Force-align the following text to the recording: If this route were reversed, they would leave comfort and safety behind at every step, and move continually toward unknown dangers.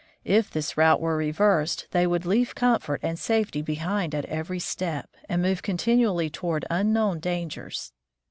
If 0.25 0.49
this 0.49 0.77
route 0.77 0.99
were 0.99 1.15
reversed, 1.15 1.85
they 1.91 2.07
would 2.07 2.25
leave 2.25 2.55
comfort 2.55 3.01
and 3.03 3.19
safety 3.19 3.61
behind 3.61 4.15
at 4.15 4.25
every 4.25 4.57
step, 4.57 5.07
and 5.29 5.43
move 5.43 5.61
continually 5.61 6.27
toward 6.27 6.65
unknown 6.71 7.19
dangers. 7.19 7.93